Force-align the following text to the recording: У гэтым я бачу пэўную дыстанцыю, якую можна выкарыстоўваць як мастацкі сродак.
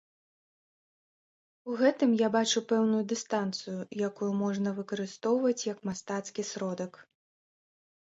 У 1.71 1.75
гэтым 1.81 2.15
я 2.23 2.29
бачу 2.37 2.65
пэўную 2.73 3.03
дыстанцыю, 3.13 3.77
якую 4.09 4.31
можна 4.43 4.69
выкарыстоўваць 4.81 5.59
як 5.73 5.77
мастацкі 5.93 6.41
сродак. 6.53 6.93